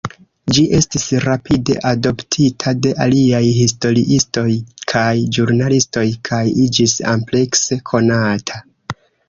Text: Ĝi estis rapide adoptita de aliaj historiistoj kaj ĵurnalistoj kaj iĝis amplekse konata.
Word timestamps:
Ĝi 0.57 0.61
estis 0.75 1.03
rapide 1.25 1.75
adoptita 1.89 2.73
de 2.85 2.93
aliaj 3.05 3.43
historiistoj 3.59 4.47
kaj 4.95 5.13
ĵurnalistoj 5.37 6.09
kaj 6.31 6.43
iĝis 6.67 6.99
amplekse 7.15 7.81
konata. 7.95 8.63